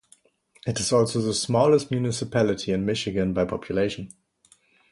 [0.65, 4.09] It is also the smallest municipality in Michigan by population.